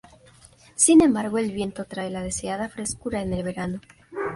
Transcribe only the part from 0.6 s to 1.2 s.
Sin